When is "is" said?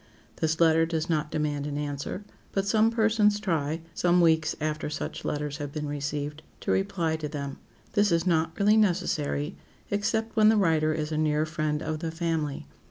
8.11-8.25, 10.91-11.11